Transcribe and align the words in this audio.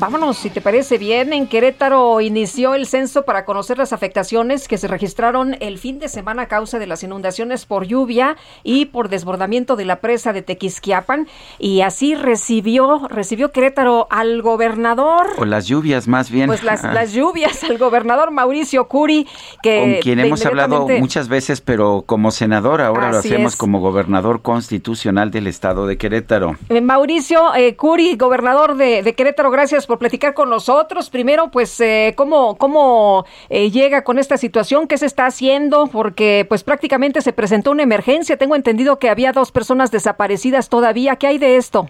Vámonos, 0.00 0.36
si 0.36 0.48
te 0.48 0.60
parece 0.60 0.96
bien. 0.96 1.32
En 1.32 1.48
Querétaro 1.48 2.20
inició 2.20 2.76
el 2.76 2.86
censo 2.86 3.24
para 3.24 3.44
conocer 3.44 3.78
las 3.78 3.92
afectaciones 3.92 4.68
que 4.68 4.78
se 4.78 4.86
registraron 4.86 5.56
el 5.58 5.78
fin 5.78 5.98
de 5.98 6.08
semana 6.08 6.42
a 6.42 6.46
causa 6.46 6.78
de 6.78 6.86
las 6.86 7.02
inundaciones 7.02 7.66
por 7.66 7.84
lluvia 7.84 8.36
y 8.62 8.86
por 8.86 9.08
desbordamiento 9.08 9.74
de 9.74 9.84
la 9.86 9.96
presa 9.96 10.32
de 10.32 10.42
Tequisquiapan. 10.42 11.26
Y 11.58 11.80
así 11.80 12.14
recibió, 12.14 13.08
recibió 13.08 13.50
Querétaro 13.50 14.06
al 14.08 14.40
gobernador. 14.40 15.32
O 15.36 15.44
las 15.44 15.66
lluvias, 15.66 16.06
más 16.06 16.30
bien. 16.30 16.46
Pues 16.46 16.62
las, 16.62 16.84
las 16.94 17.12
lluvias, 17.12 17.64
al 17.64 17.76
gobernador 17.76 18.30
Mauricio 18.30 18.86
Curi, 18.86 19.26
que. 19.64 19.80
Con 19.80 19.94
quien 20.00 20.20
hemos 20.20 20.46
hablado 20.46 20.86
muchas 21.00 21.28
veces, 21.28 21.60
pero 21.60 22.04
como 22.06 22.30
senador, 22.30 22.82
ahora 22.82 23.10
lo 23.10 23.18
hacemos 23.18 23.56
como 23.56 23.80
gobernador 23.80 24.42
constitucional 24.42 25.32
del 25.32 25.48
estado 25.48 25.88
de 25.88 25.98
Querétaro. 25.98 26.56
Eh, 26.68 26.80
Mauricio 26.80 27.52
eh, 27.56 27.74
Curi, 27.74 28.16
gobernador 28.16 28.76
de, 28.76 29.02
de 29.02 29.14
Querétaro, 29.14 29.50
gracias 29.50 29.87
por 29.88 29.98
platicar 29.98 30.34
con 30.34 30.48
nosotros. 30.48 31.10
Primero, 31.10 31.50
pues, 31.50 31.80
eh, 31.80 32.14
¿cómo, 32.16 32.56
cómo 32.56 33.24
eh, 33.48 33.70
llega 33.70 34.04
con 34.04 34.20
esta 34.20 34.36
situación? 34.36 34.86
¿Qué 34.86 34.96
se 34.98 35.06
está 35.06 35.26
haciendo? 35.26 35.88
Porque, 35.88 36.46
pues, 36.48 36.62
prácticamente 36.62 37.20
se 37.22 37.32
presentó 37.32 37.72
una 37.72 37.82
emergencia. 37.82 38.36
Tengo 38.36 38.54
entendido 38.54 39.00
que 39.00 39.10
había 39.10 39.32
dos 39.32 39.50
personas 39.50 39.90
desaparecidas 39.90 40.68
todavía. 40.68 41.16
¿Qué 41.16 41.26
hay 41.26 41.38
de 41.38 41.56
esto? 41.56 41.88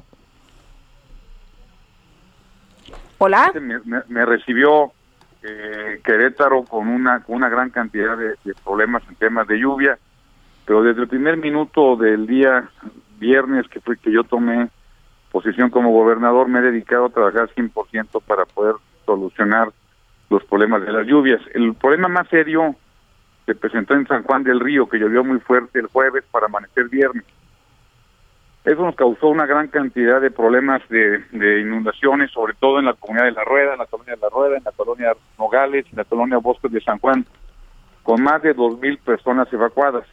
Hola. 3.19 3.53
Me, 4.07 4.25
recibió 4.25 4.93
eh, 5.43 6.01
Querétaro 6.05 6.63
con 6.63 6.89
una, 6.89 7.21
con 7.25 7.37
una 7.37 7.49
gran 7.49 7.71
cantidad 7.71 8.17
de, 8.17 8.37
de 8.45 8.55
problemas 8.65 9.03
en 9.09 9.17
temas 9.17 9.49
de 9.49 9.59
lluvia, 9.59 9.99
pero 10.65 10.83
desde 10.83 11.03
el 11.03 11.09
primer 11.09 11.37
minuto 11.37 11.97
del 11.97 12.29
día 12.29 12.71
viernes 13.19 13.67
que 13.67 13.81
fue 13.81 13.97
que 13.97 14.13
yo 14.13 14.23
tomé 14.23 14.69
posición 15.31 15.71
como 15.71 15.91
gobernador 15.91 16.49
me 16.49 16.61
he 16.61 16.63
dedicado 16.63 17.07
a 17.07 17.11
trabajar 17.11 17.49
100% 17.55 18.23
para 18.27 18.45
poder 18.47 18.75
solucionar 19.05 19.71
los 20.31 20.45
problemas 20.45 20.83
de 20.83 20.93
las 20.93 21.07
lluvias. 21.07 21.41
El 21.55 21.75
problema 21.75 22.09
más 22.09 22.29
serio 22.29 22.75
se 23.47 23.55
presentó 23.55 23.95
en 23.95 24.07
San 24.07 24.23
Juan 24.25 24.45
del 24.45 24.61
Río, 24.61 24.89
que 24.89 24.99
llovió 24.99 25.25
muy 25.25 25.39
fuerte 25.41 25.79
el 25.79 25.87
jueves 25.87 26.25
para 26.31 26.47
amanecer 26.47 26.89
viernes. 26.89 27.25
Eso 28.65 28.83
nos 28.83 28.97
causó 28.97 29.29
una 29.29 29.47
gran 29.47 29.69
cantidad 29.69 30.21
de 30.21 30.31
problemas 30.31 30.83
de, 30.91 31.25
de, 31.33 31.61
inundaciones, 31.61 32.31
sobre 32.31 32.53
todo 32.55 32.79
en 32.79 32.85
la 32.85 32.93
comunidad 32.93 33.25
de 33.25 33.33
La 33.33 33.45
Rueda, 33.45 33.73
en 33.73 33.79
la 33.79 33.87
colonia 33.87 34.15
de 34.15 34.21
La 34.21 34.29
Rueda, 34.29 34.57
en 34.59 34.65
la 34.65 34.73
colonia 34.73 35.17
Nogales, 35.39 35.87
en 35.91 35.97
la 35.97 36.05
colonia 36.05 36.37
Bosques 36.37 36.71
de 36.71 36.83
San 36.83 36.99
Juan, 36.99 37.25
con 38.03 38.23
más 38.23 38.43
de 38.43 38.53
dos 38.53 38.79
mil 38.79 38.99
personas 38.99 39.51
evacuadas. 39.51 40.05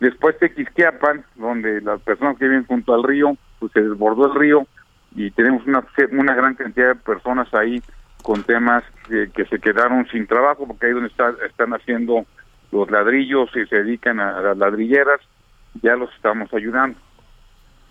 Después 0.00 0.36
Tequisquiapan, 0.38 1.24
donde 1.36 1.80
las 1.82 2.00
personas 2.00 2.36
que 2.38 2.48
viven 2.48 2.66
junto 2.66 2.94
al 2.94 3.04
río, 3.04 3.36
pues 3.60 3.70
se 3.72 3.82
desbordó 3.82 4.26
el 4.26 4.38
río 4.38 4.66
y 5.14 5.30
tenemos 5.30 5.64
una, 5.66 5.84
una 6.12 6.34
gran 6.34 6.54
cantidad 6.54 6.88
de 6.88 6.94
personas 6.96 7.52
ahí 7.54 7.80
con 8.22 8.42
temas 8.42 8.82
que, 9.08 9.30
que 9.32 9.44
se 9.46 9.60
quedaron 9.60 10.06
sin 10.08 10.26
trabajo, 10.26 10.66
porque 10.66 10.86
ahí 10.86 10.92
donde 10.92 11.08
está, 11.08 11.32
están 11.46 11.72
haciendo 11.72 12.26
los 12.72 12.90
ladrillos 12.90 13.50
y 13.56 13.66
se 13.66 13.76
dedican 13.76 14.20
a, 14.20 14.40
las 14.40 14.56
ladrilleras, 14.56 15.20
ya 15.82 15.96
los 15.96 16.12
estamos 16.14 16.52
ayudando. 16.52 16.98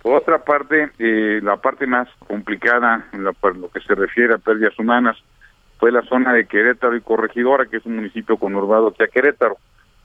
Por 0.01 0.15
otra 0.15 0.43
parte, 0.43 0.91
eh, 0.97 1.39
la 1.43 1.57
parte 1.57 1.85
más 1.85 2.07
complicada 2.19 3.05
lo, 3.13 3.33
por 3.33 3.57
lo 3.57 3.69
que 3.69 3.81
se 3.81 3.95
refiere 3.95 4.33
a 4.33 4.37
pérdidas 4.37 4.77
humanas 4.79 5.17
fue 5.77 5.91
la 5.91 6.01
zona 6.03 6.33
de 6.33 6.45
Querétaro 6.45 6.95
y 6.95 7.01
Corregidora, 7.01 7.65
que 7.65 7.77
es 7.77 7.85
un 7.85 7.95
municipio 7.95 8.37
conurbado 8.37 8.89
aquí 8.89 9.03
a 9.03 9.07
Querétaro. 9.07 9.57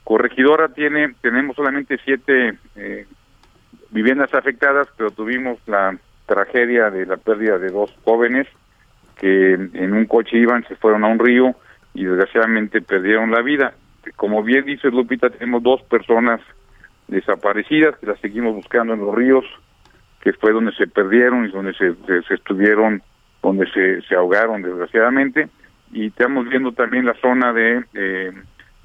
Corregidora 0.02 0.68
tiene, 0.68 1.14
tenemos 1.20 1.56
solamente 1.56 1.98
siete 2.04 2.58
eh, 2.76 3.06
viviendas 3.94 4.34
afectadas, 4.34 4.88
pero 4.96 5.12
tuvimos 5.12 5.56
la 5.68 5.96
tragedia 6.26 6.90
de 6.90 7.06
la 7.06 7.16
pérdida 7.16 7.58
de 7.58 7.70
dos 7.70 7.94
jóvenes 8.04 8.48
que 9.16 9.54
en 9.54 9.94
un 9.94 10.06
coche 10.06 10.36
iban, 10.36 10.66
se 10.66 10.74
fueron 10.74 11.04
a 11.04 11.08
un 11.08 11.20
río 11.20 11.54
y 11.94 12.04
desgraciadamente 12.04 12.82
perdieron 12.82 13.30
la 13.30 13.40
vida. 13.40 13.74
Como 14.16 14.42
bien 14.42 14.64
dice 14.64 14.90
Lupita, 14.90 15.30
tenemos 15.30 15.62
dos 15.62 15.80
personas 15.82 16.40
desaparecidas 17.06 17.96
que 17.98 18.06
las 18.06 18.18
seguimos 18.18 18.56
buscando 18.56 18.94
en 18.94 19.00
los 19.00 19.14
ríos, 19.14 19.44
que 20.20 20.32
fue 20.32 20.50
donde 20.50 20.72
se 20.72 20.88
perdieron 20.88 21.46
y 21.46 21.52
donde 21.52 21.72
se, 21.74 21.94
se, 22.26 22.34
estuvieron, 22.34 23.00
donde 23.44 23.70
se, 23.70 24.02
se 24.02 24.16
ahogaron 24.16 24.62
desgraciadamente. 24.62 25.48
Y 25.92 26.08
estamos 26.08 26.48
viendo 26.48 26.72
también 26.72 27.06
la 27.06 27.14
zona 27.14 27.52
de... 27.52 27.84
Eh, 27.94 28.32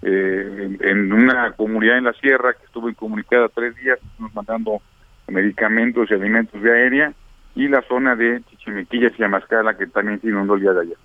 eh, 0.01 0.77
en, 0.79 0.87
en, 0.87 1.11
una 1.11 1.51
comunidad 1.51 1.97
en 1.97 2.05
la 2.05 2.13
sierra 2.13 2.53
que 2.53 2.65
estuvo 2.65 2.89
incomunicada 2.89 3.49
tres 3.49 3.75
días, 3.75 3.99
nos 4.17 4.33
mandando 4.33 4.81
medicamentos 5.29 6.09
y 6.09 6.13
alimentos 6.13 6.61
de 6.61 6.71
aérea, 6.71 7.13
y 7.55 7.67
la 7.67 7.81
zona 7.83 8.15
de 8.15 8.41
Chichimequillas 8.49 9.13
y 9.17 9.23
Amascala, 9.23 9.75
que 9.77 9.87
también 9.87 10.21
se 10.21 10.27
inundó 10.27 10.55
el 10.55 10.61
día 10.61 10.73
de 10.73 10.81
ayer. 10.81 10.97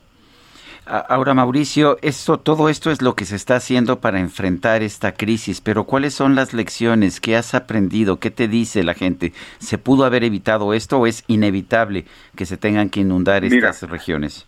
Ahora, 0.86 1.32
Mauricio, 1.32 1.96
esto, 2.02 2.38
todo 2.38 2.68
esto 2.68 2.90
es 2.90 3.00
lo 3.00 3.14
que 3.14 3.24
se 3.24 3.36
está 3.36 3.56
haciendo 3.56 4.00
para 4.00 4.20
enfrentar 4.20 4.82
esta 4.82 5.12
crisis, 5.12 5.62
pero 5.62 5.84
¿cuáles 5.84 6.12
son 6.12 6.34
las 6.34 6.52
lecciones 6.52 7.22
que 7.22 7.36
has 7.36 7.54
aprendido? 7.54 8.20
¿Qué 8.20 8.30
te 8.30 8.48
dice 8.48 8.84
la 8.84 8.92
gente? 8.92 9.32
¿Se 9.60 9.78
pudo 9.78 10.04
haber 10.04 10.24
evitado 10.24 10.74
esto 10.74 10.98
o 10.98 11.06
es 11.06 11.24
inevitable 11.26 12.04
que 12.36 12.44
se 12.44 12.58
tengan 12.58 12.90
que 12.90 13.00
inundar 13.00 13.42
Mira, 13.44 13.70
estas 13.70 13.88
regiones? 13.88 14.46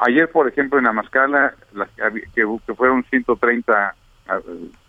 Ayer, 0.00 0.30
por 0.30 0.46
ejemplo, 0.46 0.78
en 0.78 0.86
Amascala, 0.86 1.54
las 1.72 1.88
que, 1.90 2.22
que 2.34 2.74
fueron 2.74 3.02
130 3.04 3.94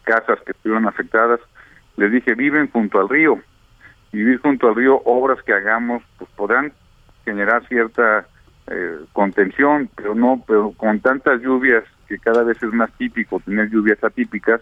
casas 0.03 0.39
que 0.45 0.51
estuvieron 0.51 0.85
afectadas, 0.85 1.39
les 1.95 2.11
dije, 2.11 2.33
viven 2.35 2.69
junto 2.71 2.99
al 2.99 3.07
río. 3.07 3.39
Vivir 4.11 4.39
junto 4.41 4.69
al 4.69 4.75
río, 4.75 5.01
obras 5.05 5.41
que 5.43 5.53
hagamos, 5.53 6.03
pues 6.17 6.29
podrán 6.35 6.73
generar 7.25 7.67
cierta 7.67 8.27
eh, 8.67 8.99
contención, 9.13 9.89
pero 9.95 10.15
no, 10.15 10.43
pero 10.47 10.71
con 10.71 10.99
tantas 10.99 11.41
lluvias 11.41 11.83
que 12.07 12.17
cada 12.17 12.43
vez 12.43 12.61
es 12.61 12.73
más 12.73 12.91
típico 12.93 13.39
tener 13.39 13.69
lluvias 13.69 14.03
atípicas, 14.03 14.61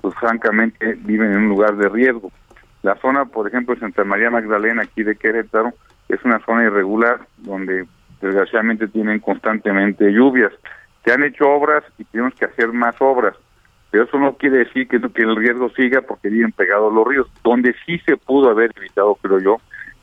pues 0.00 0.14
francamente 0.16 0.94
viven 1.00 1.32
en 1.32 1.38
un 1.38 1.48
lugar 1.48 1.76
de 1.76 1.88
riesgo. 1.88 2.32
La 2.82 2.96
zona, 2.96 3.26
por 3.26 3.46
ejemplo, 3.46 3.74
de 3.74 3.80
Santa 3.80 4.04
María 4.04 4.30
Magdalena, 4.30 4.82
aquí 4.82 5.02
de 5.02 5.16
Querétaro, 5.16 5.72
es 6.08 6.24
una 6.24 6.38
zona 6.40 6.64
irregular 6.64 7.20
donde 7.38 7.86
desgraciadamente 8.20 8.88
tienen 8.88 9.20
constantemente 9.20 10.10
lluvias. 10.12 10.52
Se 11.04 11.12
han 11.12 11.22
hecho 11.22 11.48
obras 11.48 11.84
y 11.98 12.04
tenemos 12.04 12.34
que 12.34 12.46
hacer 12.46 12.68
más 12.72 12.94
obras, 13.00 13.36
pero 13.90 14.04
eso 14.04 14.18
no 14.18 14.36
quiere 14.36 14.58
decir 14.58 14.86
que, 14.88 14.96
el 14.96 15.36
riesgo 15.36 15.68
siga 15.70 16.02
porque 16.02 16.28
viven 16.28 16.52
pegados 16.52 16.92
los 16.92 17.06
ríos. 17.06 17.26
Donde 17.42 17.74
sí 17.84 17.98
se 18.06 18.16
pudo 18.16 18.50
haber 18.50 18.70
evitado, 18.76 19.16
creo 19.16 19.40
yo, 19.40 19.56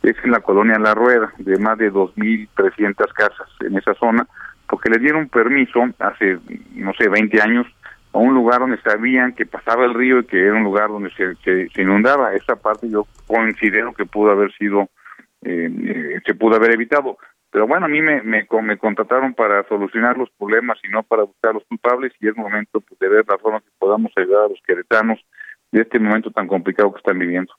es 0.03 0.15
en 0.23 0.31
la 0.31 0.41
colonia 0.41 0.77
La 0.77 0.93
Rueda, 0.93 1.33
de 1.37 1.57
más 1.57 1.77
de 1.77 1.91
2.300 1.91 3.13
casas 3.13 3.47
en 3.61 3.77
esa 3.77 3.93
zona, 3.95 4.27
porque 4.67 4.89
le 4.89 4.99
dieron 4.99 5.29
permiso 5.29 5.79
hace, 5.99 6.37
no 6.75 6.93
sé, 6.93 7.07
20 7.07 7.41
años 7.41 7.65
a 8.13 8.17
un 8.17 8.33
lugar 8.33 8.59
donde 8.59 8.81
sabían 8.81 9.33
que 9.33 9.45
pasaba 9.45 9.85
el 9.85 9.93
río 9.93 10.19
y 10.19 10.25
que 10.25 10.45
era 10.45 10.55
un 10.55 10.63
lugar 10.63 10.89
donde 10.89 11.09
se, 11.11 11.35
se, 11.37 11.69
se 11.69 11.81
inundaba. 11.81 12.33
Esa 12.33 12.57
parte 12.57 12.89
yo 12.89 13.07
considero 13.25 13.93
que 13.93 14.05
pudo 14.05 14.31
haber 14.31 14.51
sido, 14.53 14.89
eh, 15.43 15.69
eh, 15.71 16.19
se 16.25 16.35
pudo 16.35 16.55
haber 16.55 16.73
evitado. 16.73 17.17
Pero 17.51 17.67
bueno, 17.67 17.85
a 17.85 17.89
mí 17.89 18.01
me, 18.01 18.21
me, 18.23 18.45
me, 18.63 18.77
contrataron 18.77 19.33
para 19.33 19.67
solucionar 19.67 20.17
los 20.17 20.29
problemas 20.31 20.77
y 20.83 20.89
no 20.89 21.03
para 21.03 21.23
buscar 21.23 21.53
los 21.53 21.63
culpables 21.65 22.13
y 22.19 22.27
es 22.27 22.35
momento 22.35 22.81
pues, 22.81 22.99
de 22.99 23.07
ver 23.07 23.25
la 23.27 23.37
forma 23.37 23.61
que 23.61 23.71
podamos 23.79 24.11
ayudar 24.17 24.45
a 24.45 24.49
los 24.49 24.61
queretanos 24.65 25.19
de 25.71 25.81
este 25.81 25.99
momento 25.99 26.31
tan 26.31 26.47
complicado 26.47 26.91
que 26.91 26.99
están 26.99 27.19
viviendo. 27.19 27.53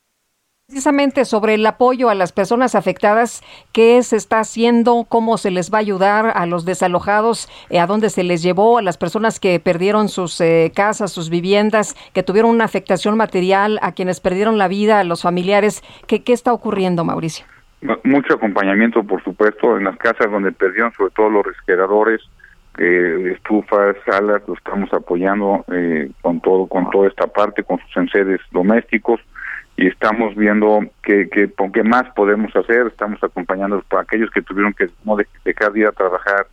Precisamente 0.67 1.25
sobre 1.25 1.55
el 1.55 1.64
apoyo 1.64 2.11
a 2.11 2.14
las 2.14 2.32
personas 2.32 2.75
afectadas, 2.75 3.43
¿qué 3.73 4.02
se 4.02 4.17
está 4.17 4.40
haciendo? 4.40 5.06
¿Cómo 5.08 5.38
se 5.38 5.50
les 5.50 5.73
va 5.73 5.79
a 5.79 5.81
ayudar 5.81 6.32
a 6.34 6.44
los 6.44 6.67
desalojados? 6.67 7.49
Eh, 7.70 7.79
¿A 7.79 7.87
dónde 7.87 8.11
se 8.11 8.23
les 8.23 8.43
llevó? 8.43 8.76
¿A 8.76 8.82
las 8.82 8.99
personas 8.99 9.41
que 9.41 9.58
perdieron 9.61 10.11
sus 10.11 10.38
eh, 10.43 10.70
casas, 10.76 11.11
sus 11.11 11.31
viviendas, 11.31 11.96
que 12.12 12.23
tuvieron 12.23 12.50
una 12.50 12.67
afectación 12.67 13.17
material? 13.17 13.79
¿A 13.81 13.93
quienes 13.93 14.20
perdieron 14.20 14.58
la 14.58 14.69
vida? 14.69 15.00
¿A 15.00 15.05
los 15.05 15.23
familiares? 15.23 15.82
¿Qué, 16.06 16.23
qué 16.23 16.34
está 16.34 16.52
ocurriendo, 16.52 17.02
Mauricio? 17.02 17.46
Mucho 18.02 18.34
acompañamiento, 18.34 19.04
por 19.04 19.22
supuesto, 19.22 19.76
en 19.76 19.84
las 19.84 19.96
casas 19.98 20.30
donde 20.30 20.50
perdieron, 20.52 20.92
sobre 20.92 21.12
todo 21.14 21.30
los 21.30 21.46
refrigeradores, 21.46 22.20
eh, 22.78 23.32
estufas, 23.34 23.96
salas, 24.04 24.42
lo 24.46 24.54
estamos 24.54 24.92
apoyando 24.92 25.64
eh, 25.72 26.10
con 26.20 26.40
todo, 26.40 26.66
con 26.66 26.90
toda 26.90 27.08
esta 27.08 27.26
parte, 27.26 27.62
con 27.62 27.78
sus 27.78 27.96
enseres 27.96 28.40
domésticos 28.52 29.20
y 29.78 29.86
estamos 29.86 30.34
viendo 30.34 30.80
que, 31.02 31.28
que, 31.28 31.82
más 31.84 32.04
podemos 32.16 32.54
hacer, 32.56 32.88
estamos 32.88 33.22
acompañando 33.22 33.81
para 33.88 34.02
aquellos 34.02 34.28
que 34.32 34.42
tuvieron 34.42 34.74
que 34.74 34.88
no 35.04 35.16
dejar 35.44 35.72
de 35.72 35.81
ir 35.81 35.86
a 35.86 35.92
trabajar 35.92 36.48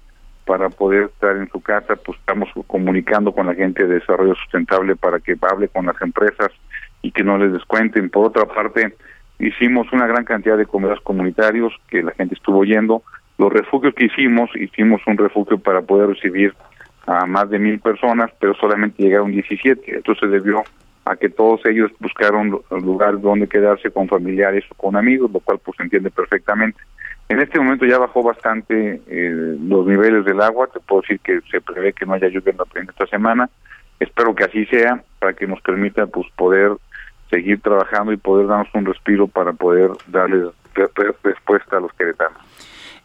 para 0.45 0.69
poder 0.69 1.05
estar 1.05 1.35
en 1.35 1.49
su 1.49 1.59
casa, 1.59 1.95
pues 1.95 2.19
estamos 2.19 2.49
comunicando 2.67 3.31
con 3.31 3.47
la 3.47 3.55
gente 3.55 3.87
de 3.87 3.95
desarrollo 3.95 4.35
sustentable 4.35 4.95
para 4.95 5.19
que 5.19 5.35
hable 5.41 5.67
con 5.69 5.87
las 5.87 5.99
empresas 6.03 6.51
y 7.01 7.11
que 7.11 7.23
no 7.23 7.39
les 7.39 7.51
descuenten. 7.51 8.11
Por 8.11 8.27
otra 8.27 8.45
parte, 8.45 8.95
hicimos 9.39 9.91
una 9.91 10.07
gran 10.07 10.23
cantidad 10.23 10.57
de 10.57 10.65
comedores 10.65 11.01
comunitarios 11.03 11.73
que 11.87 12.03
la 12.03 12.11
gente 12.11 12.35
estuvo 12.35 12.63
yendo. 12.63 13.03
Los 13.37 13.51
refugios 13.51 13.93
que 13.93 14.05
hicimos, 14.05 14.49
hicimos 14.55 15.01
un 15.07 15.17
refugio 15.17 15.57
para 15.57 15.81
poder 15.81 16.09
recibir 16.09 16.53
a 17.05 17.25
más 17.25 17.49
de 17.49 17.59
mil 17.59 17.79
personas, 17.79 18.31
pero 18.39 18.55
solamente 18.55 19.03
llegaron 19.03 19.31
17. 19.31 19.97
Esto 19.97 20.15
se 20.15 20.27
debió 20.27 20.63
a 21.05 21.15
que 21.15 21.29
todos 21.29 21.63
ellos 21.65 21.91
buscaron 21.99 22.61
lugar 22.71 23.21
donde 23.21 23.47
quedarse 23.47 23.91
con 23.91 24.07
familiares 24.07 24.63
o 24.69 24.75
con 24.75 24.95
amigos, 24.95 25.31
lo 25.31 25.39
cual 25.39 25.59
pues 25.63 25.77
se 25.77 25.83
entiende 25.83 26.09
perfectamente. 26.09 26.79
En 27.29 27.39
este 27.39 27.59
momento 27.59 27.85
ya 27.85 27.99
bajó 27.99 28.23
bastante 28.23 29.01
eh, 29.07 29.57
los 29.59 29.85
niveles 29.85 30.25
del 30.25 30.41
agua, 30.41 30.67
te 30.67 30.79
puedo 30.79 31.01
decir 31.01 31.19
que 31.19 31.41
se 31.51 31.61
prevé 31.61 31.93
que 31.93 32.05
no 32.05 32.13
haya 32.13 32.27
lluvia 32.27 32.53
en 32.75 32.89
esta 32.89 33.05
semana, 33.07 33.49
espero 33.99 34.33
que 34.33 34.45
así 34.45 34.65
sea 34.65 35.03
para 35.19 35.33
que 35.33 35.47
nos 35.47 35.61
permita 35.61 36.07
pues 36.07 36.27
poder 36.35 36.71
seguir 37.29 37.61
trabajando 37.61 38.11
y 38.11 38.17
poder 38.17 38.47
darnos 38.47 38.67
un 38.73 38.85
respiro 38.85 39.27
para 39.27 39.53
poder 39.53 39.91
darle 40.07 40.51
respuesta 41.23 41.77
a 41.77 41.79
los 41.79 41.93
queretanos. 41.93 42.37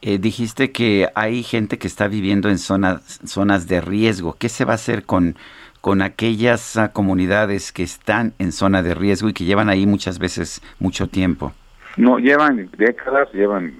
Eh, 0.02 0.18
dijiste 0.18 0.72
que 0.72 1.08
hay 1.14 1.42
gente 1.42 1.78
que 1.78 1.86
está 1.86 2.08
viviendo 2.08 2.48
en 2.48 2.58
zonas, 2.58 3.20
zonas 3.24 3.68
de 3.68 3.80
riesgo. 3.82 4.34
¿Qué 4.38 4.48
se 4.48 4.64
va 4.64 4.72
a 4.72 4.74
hacer 4.76 5.04
con, 5.04 5.36
con 5.82 6.00
aquellas 6.00 6.78
ah, 6.78 6.92
comunidades 6.92 7.70
que 7.70 7.82
están 7.82 8.32
en 8.38 8.52
zona 8.52 8.82
de 8.82 8.94
riesgo 8.94 9.28
y 9.28 9.34
que 9.34 9.44
llevan 9.44 9.68
ahí 9.68 9.86
muchas 9.86 10.18
veces 10.18 10.62
mucho 10.78 11.06
tiempo? 11.08 11.52
No, 11.98 12.18
llevan 12.18 12.70
décadas, 12.78 13.30
llevan, 13.34 13.74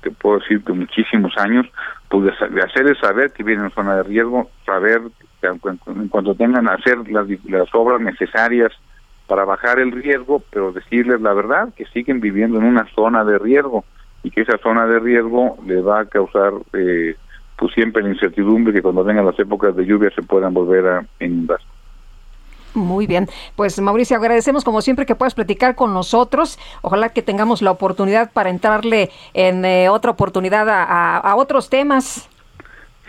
te 0.00 0.10
puedo 0.12 0.38
decir 0.38 0.62
que 0.62 0.72
muchísimos 0.72 1.36
años, 1.38 1.66
pues 2.08 2.24
de, 2.24 2.62
hacerles 2.62 2.98
saber 2.98 3.32
que 3.32 3.42
vienen 3.42 3.66
en 3.66 3.72
zona 3.72 3.96
de 3.96 4.02
riesgo, 4.04 4.50
saber 4.64 5.00
en, 5.42 6.08
cuanto 6.08 6.36
tengan 6.36 6.68
hacer 6.68 6.98
las, 7.08 7.26
las 7.46 7.68
obras 7.74 8.00
necesarias 8.00 8.72
para 9.26 9.44
bajar 9.44 9.78
el 9.78 9.92
riesgo, 9.92 10.42
pero 10.50 10.72
decirles 10.72 11.20
la 11.20 11.32
verdad, 11.32 11.68
que 11.74 11.86
siguen 11.86 12.20
viviendo 12.20 12.58
en 12.58 12.64
una 12.64 12.86
zona 12.94 13.24
de 13.24 13.38
riesgo 13.38 13.84
y 14.22 14.30
que 14.30 14.42
esa 14.42 14.58
zona 14.58 14.86
de 14.86 14.98
riesgo 14.98 15.58
le 15.66 15.80
va 15.80 16.00
a 16.00 16.06
causar 16.06 16.52
eh, 16.72 17.16
pues 17.56 17.72
siempre 17.74 18.02
la 18.02 18.10
incertidumbre 18.10 18.72
que 18.72 18.82
cuando 18.82 19.04
vengan 19.04 19.26
las 19.26 19.38
épocas 19.38 19.74
de 19.76 19.86
lluvia 19.86 20.10
se 20.14 20.22
puedan 20.22 20.52
volver 20.52 20.86
a 20.86 21.06
inundar. 21.20 21.60
Muy 22.74 23.06
bien, 23.06 23.28
pues 23.54 23.80
Mauricio, 23.80 24.16
agradecemos 24.16 24.64
como 24.64 24.82
siempre 24.82 25.06
que 25.06 25.14
puedas 25.14 25.34
platicar 25.34 25.76
con 25.76 25.94
nosotros. 25.94 26.58
Ojalá 26.82 27.10
que 27.10 27.22
tengamos 27.22 27.62
la 27.62 27.70
oportunidad 27.70 28.32
para 28.32 28.50
entrarle 28.50 29.10
en 29.32 29.64
eh, 29.64 29.88
otra 29.88 30.10
oportunidad 30.10 30.68
a, 30.68 31.18
a, 31.18 31.36
otros 31.36 31.70
temas. 31.70 32.28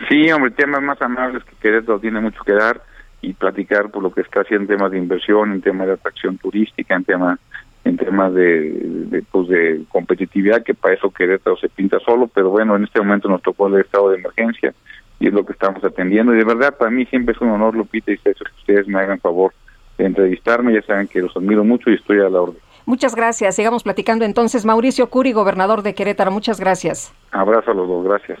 Sí, 0.08 0.30
hombre, 0.30 0.52
temas 0.52 0.82
más 0.82 1.02
amables 1.02 1.42
que 1.42 1.56
Querétaro 1.56 1.98
tiene 1.98 2.20
mucho 2.20 2.44
que 2.44 2.52
dar 2.52 2.80
y 3.20 3.32
platicar 3.32 3.90
por 3.90 4.02
lo 4.02 4.12
que 4.12 4.20
está 4.20 4.42
haciendo 4.42 4.72
en 4.72 4.78
temas 4.78 4.92
de 4.92 4.98
inversión, 4.98 5.52
en 5.52 5.62
temas 5.62 5.86
de 5.86 5.94
atracción 5.94 6.38
turística, 6.38 6.94
en 6.94 7.04
temas 7.04 7.38
en 7.86 7.96
temas 7.96 8.34
de, 8.34 9.22
pues 9.30 9.48
de 9.48 9.84
competitividad, 9.88 10.64
que 10.64 10.74
para 10.74 10.94
eso 10.94 11.10
Querétaro 11.10 11.56
se 11.56 11.68
pinta 11.68 12.00
solo, 12.00 12.26
pero 12.26 12.50
bueno, 12.50 12.74
en 12.74 12.82
este 12.82 12.98
momento 13.00 13.28
nos 13.28 13.42
tocó 13.42 13.68
el 13.68 13.80
estado 13.80 14.10
de 14.10 14.18
emergencia 14.18 14.74
y 15.20 15.28
es 15.28 15.32
lo 15.32 15.46
que 15.46 15.52
estamos 15.52 15.82
atendiendo. 15.84 16.34
Y 16.34 16.38
de 16.38 16.44
verdad, 16.44 16.76
para 16.76 16.90
mí 16.90 17.06
siempre 17.06 17.34
es 17.34 17.40
un 17.40 17.50
honor, 17.50 17.76
Lupita, 17.76 18.10
y 18.10 18.18
que 18.18 18.34
ustedes 18.58 18.88
me 18.88 18.98
hagan 18.98 19.20
favor 19.20 19.52
de 19.98 20.06
entrevistarme. 20.06 20.74
Ya 20.74 20.82
saben 20.82 21.06
que 21.06 21.22
los 21.22 21.36
admiro 21.36 21.62
mucho 21.62 21.90
y 21.90 21.94
estoy 21.94 22.18
a 22.18 22.28
la 22.28 22.40
orden. 22.40 22.58
Muchas 22.86 23.14
gracias. 23.14 23.56
Sigamos 23.56 23.82
platicando 23.82 24.24
entonces. 24.24 24.64
Mauricio 24.64 25.08
Curi, 25.08 25.32
gobernador 25.32 25.82
de 25.82 25.94
Querétaro, 25.94 26.30
muchas 26.30 26.60
gracias. 26.60 27.14
Abrazo 27.30 27.70
a 27.70 27.74
los 27.74 27.88
dos, 27.88 28.04
gracias. 28.04 28.40